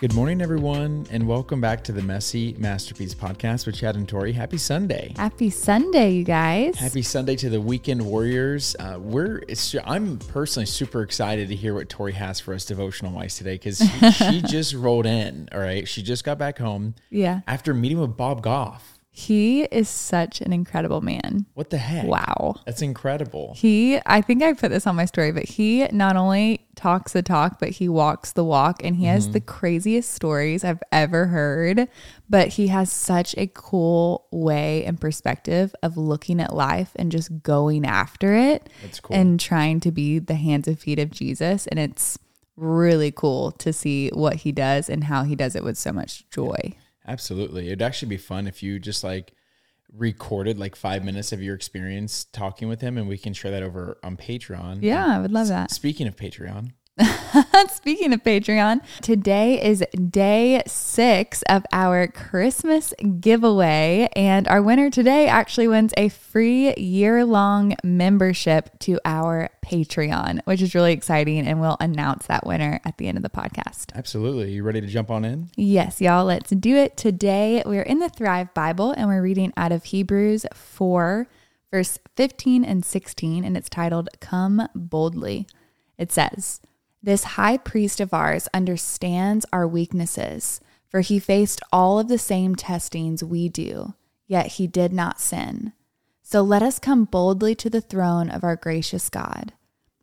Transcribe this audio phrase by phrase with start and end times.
[0.00, 4.30] Good morning, everyone, and welcome back to the Messy Masterpiece Podcast with Chad and Tori.
[4.32, 5.12] Happy Sunday!
[5.16, 6.76] Happy Sunday, you guys!
[6.76, 8.76] Happy Sunday to the Weekend Warriors.
[8.78, 9.42] Uh, we're
[9.84, 13.78] I'm personally super excited to hear what Tori has for us devotional wise today because
[13.78, 15.48] she, she just rolled in.
[15.50, 16.94] All right, she just got back home.
[17.10, 18.97] Yeah, after meeting with Bob Goff.
[19.18, 21.46] He is such an incredible man.
[21.54, 22.06] What the heck?
[22.06, 22.60] Wow.
[22.66, 23.52] That's incredible.
[23.56, 27.22] He, I think I put this on my story, but he not only talks the
[27.22, 29.14] talk, but he walks the walk and he mm-hmm.
[29.14, 31.88] has the craziest stories I've ever heard.
[32.30, 37.42] But he has such a cool way and perspective of looking at life and just
[37.42, 38.70] going after it.
[38.82, 39.16] That's cool.
[39.16, 41.66] And trying to be the hands and feet of Jesus.
[41.66, 42.20] And it's
[42.54, 46.30] really cool to see what he does and how he does it with so much
[46.30, 46.56] joy.
[46.62, 46.72] Yeah.
[47.08, 47.68] Absolutely.
[47.68, 49.32] It'd actually be fun if you just like
[49.96, 53.62] recorded like five minutes of your experience talking with him and we can share that
[53.62, 54.82] over on Patreon.
[54.82, 55.70] Yeah, I would love that.
[55.70, 56.72] Speaking of Patreon,
[57.70, 64.08] Speaking of Patreon, today is day six of our Christmas giveaway.
[64.16, 70.60] And our winner today actually wins a free year long membership to our Patreon, which
[70.60, 71.46] is really exciting.
[71.46, 73.94] And we'll announce that winner at the end of the podcast.
[73.94, 74.50] Absolutely.
[74.52, 75.50] You ready to jump on in?
[75.56, 76.24] Yes, y'all.
[76.24, 76.96] Let's do it.
[76.96, 81.28] Today, we're in the Thrive Bible and we're reading out of Hebrews 4,
[81.70, 83.44] verse 15 and 16.
[83.44, 85.46] And it's titled Come Boldly.
[85.96, 86.60] It says,
[87.02, 92.54] this high priest of ours understands our weaknesses, for he faced all of the same
[92.54, 93.94] testings we do,
[94.26, 95.72] yet he did not sin.
[96.22, 99.52] So let us come boldly to the throne of our gracious God.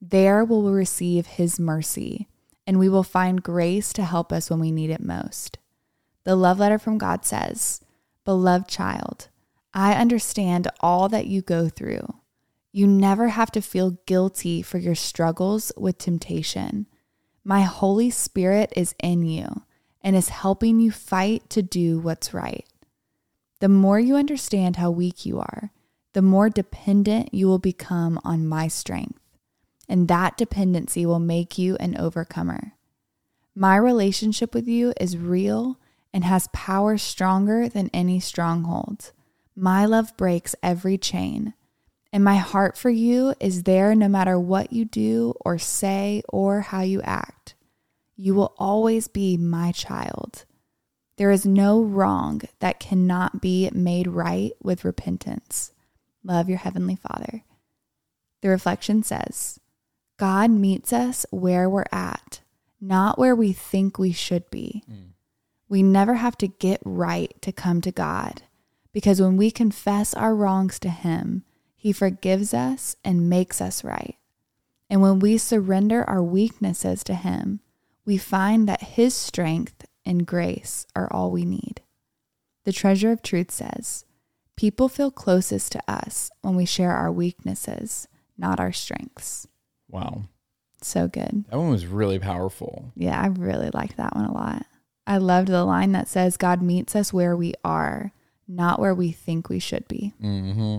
[0.00, 2.28] There we will receive his mercy,
[2.66, 5.58] and we will find grace to help us when we need it most.
[6.24, 7.80] The love letter from God says,
[8.24, 9.28] Beloved child,
[9.74, 12.14] I understand all that you go through.
[12.74, 16.86] You never have to feel guilty for your struggles with temptation.
[17.44, 19.64] My Holy Spirit is in you
[20.00, 22.66] and is helping you fight to do what's right.
[23.60, 25.70] The more you understand how weak you are,
[26.14, 29.20] the more dependent you will become on my strength,
[29.86, 32.72] and that dependency will make you an overcomer.
[33.54, 35.78] My relationship with you is real
[36.12, 39.12] and has power stronger than any stronghold.
[39.54, 41.52] My love breaks every chain
[42.12, 46.60] and my heart for you is there no matter what you do or say or
[46.60, 47.54] how you act.
[48.16, 50.44] You will always be my child.
[51.16, 55.72] There is no wrong that cannot be made right with repentance.
[56.22, 57.44] Love your Heavenly Father.
[58.42, 59.58] The reflection says
[60.18, 62.40] God meets us where we're at,
[62.80, 64.82] not where we think we should be.
[64.90, 65.12] Mm.
[65.68, 68.42] We never have to get right to come to God
[68.92, 71.44] because when we confess our wrongs to Him,
[71.82, 74.14] he forgives us and makes us right.
[74.88, 77.58] And when we surrender our weaknesses to Him,
[78.04, 81.80] we find that His strength and grace are all we need.
[82.62, 84.04] The treasure of truth says,
[84.54, 88.06] People feel closest to us when we share our weaknesses,
[88.38, 89.48] not our strengths.
[89.90, 90.22] Wow.
[90.82, 91.46] So good.
[91.50, 92.92] That one was really powerful.
[92.94, 94.66] Yeah, I really liked that one a lot.
[95.04, 98.12] I loved the line that says, God meets us where we are,
[98.46, 100.12] not where we think we should be.
[100.22, 100.78] Mm-hmm.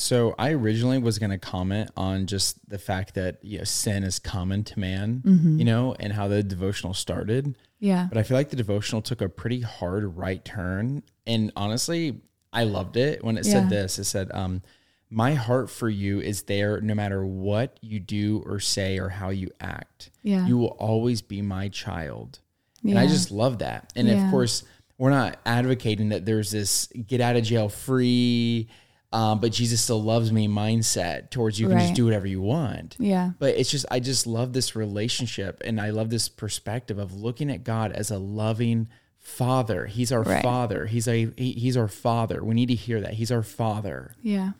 [0.00, 4.02] So I originally was going to comment on just the fact that you know, sin
[4.02, 5.58] is common to man, mm-hmm.
[5.58, 7.54] you know, and how the devotional started.
[7.80, 8.06] Yeah.
[8.08, 12.18] But I feel like the devotional took a pretty hard right turn, and honestly,
[12.50, 13.52] I loved it when it yeah.
[13.52, 13.98] said this.
[13.98, 14.62] It said, um,
[15.10, 19.28] "My heart for you is there, no matter what you do or say or how
[19.28, 20.12] you act.
[20.22, 20.46] Yeah.
[20.46, 22.38] You will always be my child."
[22.82, 22.92] Yeah.
[22.92, 23.92] And I just love that.
[23.94, 24.24] And yeah.
[24.24, 24.64] of course,
[24.96, 28.70] we're not advocating that there's this get out of jail free
[29.12, 31.82] um, but Jesus still loves me mindset towards you can right.
[31.82, 32.96] just do whatever you want.
[32.98, 33.30] Yeah.
[33.38, 37.50] But it's just I just love this relationship and I love this perspective of looking
[37.50, 38.88] at God as a loving
[39.18, 39.86] father.
[39.86, 40.42] He's our right.
[40.42, 40.86] father.
[40.86, 42.44] He's a he, he's our father.
[42.44, 43.14] We need to hear that.
[43.14, 44.14] He's our father.
[44.22, 44.52] Yeah.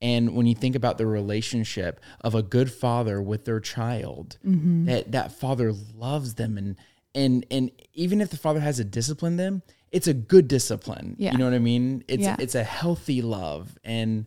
[0.00, 4.84] And when you think about the relationship of a good father with their child, mm-hmm.
[4.84, 6.76] that that father loves them and
[7.16, 11.16] and and even if the father has to discipline them, it's a good discipline.
[11.18, 11.32] Yeah.
[11.32, 12.04] You know what I mean?
[12.06, 12.36] It's yeah.
[12.38, 14.26] it's a healthy love and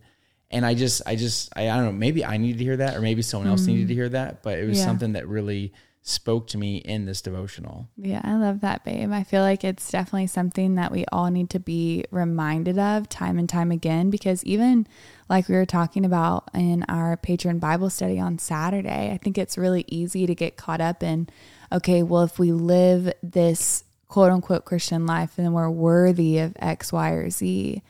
[0.50, 2.96] and I just I just I, I don't know, maybe I needed to hear that
[2.96, 3.96] or maybe someone else needed to mm.
[3.96, 4.84] hear that, but it was yeah.
[4.84, 7.88] something that really spoke to me in this devotional.
[7.96, 9.12] Yeah, I love that, babe.
[9.12, 13.38] I feel like it's definitely something that we all need to be reminded of time
[13.38, 14.86] and time again because even
[15.28, 19.58] like we were talking about in our Patreon Bible study on Saturday, I think it's
[19.58, 21.28] really easy to get caught up in
[21.72, 26.92] okay, well, if we live this quote unquote Christian life then we're worthy of X,
[26.92, 27.82] Y, or Z.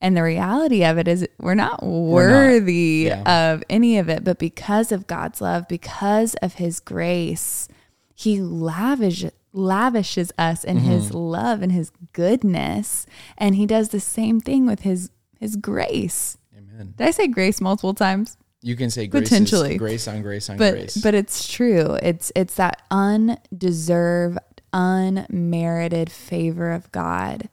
[0.00, 3.26] And the reality of it is, we're not worthy we're not.
[3.26, 3.52] Yeah.
[3.52, 7.68] of any of it, but because of God's love, because of His grace,
[8.14, 11.16] He lavish, lavishes us in his mm-hmm.
[11.16, 13.06] love and his goodness.
[13.36, 16.38] And he does the same thing with his his grace.
[16.56, 16.94] Amen.
[16.96, 18.36] Did I say grace multiple times?
[18.60, 19.72] You can say grace, Potentially.
[19.74, 20.96] is grace on grace on but grace.
[20.96, 24.38] but it's true it's it's that undeserved
[24.72, 27.48] unmerited favor of god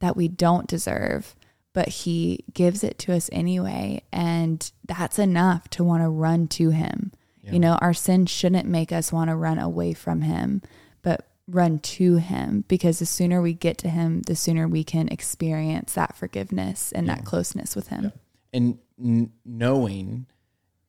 [0.00, 1.36] that we don't deserve
[1.76, 6.70] but he gives it to us anyway and that's enough to want to run to
[6.70, 7.12] him.
[7.52, 10.62] You know our sin shouldn't make us want to run away from him
[11.02, 15.08] but run to him because the sooner we get to him the sooner we can
[15.08, 18.10] experience that forgiveness and that closeness with him.
[18.54, 20.26] And n- knowing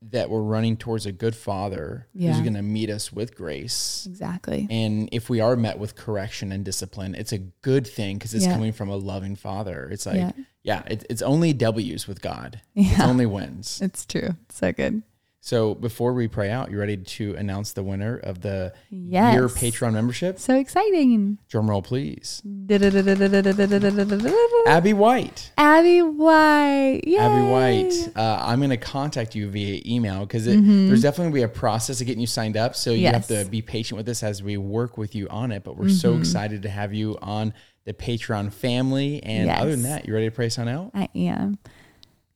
[0.02, 2.32] that we're running towards a good father Yeah.
[2.34, 4.06] who's going to meet us with grace.
[4.10, 8.34] exactly And if we are met with correction and discipline, it's a good thing because
[8.34, 8.54] it's Yeah.
[8.54, 9.90] coming from a loving father.
[9.92, 10.32] It's like, Yeah.
[10.64, 12.62] yeah, it, it's only W's with God.
[12.76, 13.80] It's only wins.
[13.82, 15.02] it's true so good
[15.48, 19.34] So before we pray out, you ready to announce the winner of the Yes.
[19.34, 20.40] year Patreon membership?
[20.40, 22.42] so exciting Drum roll, please.
[24.68, 25.52] Abby White.
[25.58, 27.02] Abby White.
[27.08, 27.18] Yay.
[27.18, 30.88] Abby White, uh, I'm going to contact you via email because Mm-hmm.
[30.90, 32.76] there's definitely going to be a process of getting you signed up.
[32.76, 33.32] So you have Yes.
[33.32, 33.46] Mm-hmm.
[33.46, 35.64] to be patient with us as we work with you on it.
[35.64, 37.54] But we're so excited to have you on
[37.86, 39.24] the Patreon family.
[39.24, 40.92] And other than that, you ready to pray us on out?
[40.94, 41.58] I am.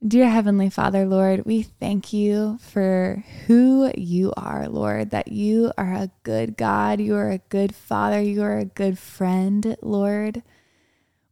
[0.05, 5.93] Dear Heavenly Father, Lord, we thank you for who you are, Lord, that you are
[5.93, 6.99] a good God.
[6.99, 8.19] You are a good Father.
[8.19, 10.41] You are a good friend, Lord.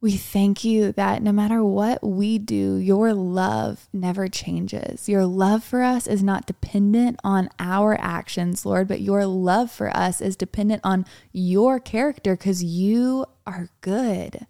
[0.01, 5.09] We thank you that no matter what we do, your love never changes.
[5.09, 9.89] Your love for us is not dependent on our actions, Lord, but your love for
[9.97, 14.45] us is dependent on your character because you are good.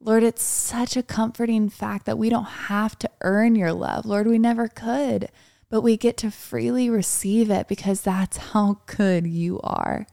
[0.00, 4.06] Lord, it's such a comforting fact that we don't have to earn your love.
[4.06, 5.28] Lord, we never could,
[5.70, 10.06] but we get to freely receive it because that's how good you are.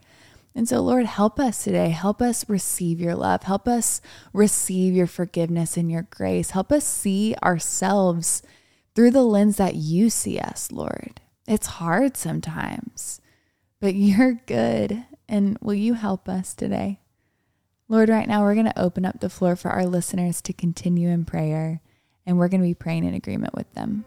[0.56, 1.90] And so, Lord, help us today.
[1.90, 3.44] Help us receive your love.
[3.44, 4.00] Help us
[4.32, 6.50] receive your forgiveness and your grace.
[6.50, 8.42] Help us see ourselves
[8.94, 11.20] through the lens that you see us, Lord.
[11.46, 13.20] It's hard sometimes,
[13.80, 15.04] but you're good.
[15.28, 17.00] And will you help us today?
[17.88, 21.08] Lord, right now we're going to open up the floor for our listeners to continue
[21.08, 21.80] in prayer,
[22.26, 24.04] and we're going to be praying in agreement with them.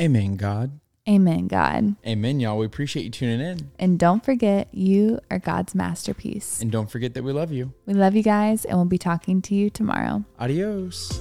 [0.00, 0.80] Amen, God.
[1.08, 1.96] Amen, God.
[2.06, 2.58] Amen, y'all.
[2.58, 3.70] We appreciate you tuning in.
[3.78, 6.60] And don't forget, you are God's masterpiece.
[6.62, 7.74] And don't forget that we love you.
[7.86, 10.24] We love you guys, and we'll be talking to you tomorrow.
[10.38, 11.20] Adios.